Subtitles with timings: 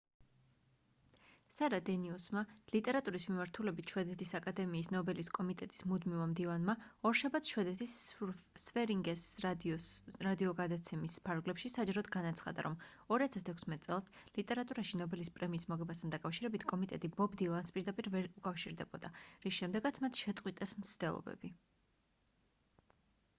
[1.55, 2.41] სარა დენიუსმა
[2.75, 6.75] ლიტერატურის მიმართულებით შვედეთის აკადემიის ნობელის კომიტეტის მუდმივმა მდივანმა
[7.09, 7.93] ორშაბათს შვედეთის
[8.63, 12.79] sveriges radio-ს რადიო გადაცემის ფარგლებში საჯაროდ განაცხადა რომ
[13.13, 14.09] 2016 წელს
[14.39, 19.13] ლიტერატურაში ნობელის პრემიის მოგებასთან დაკავშირებით კომიტეტი ბობ დილანს პირდაპირ ვერ უკავშირდებოდა
[19.45, 21.55] რის შემდეგაც მათ შეწყვიტეს მცდელობები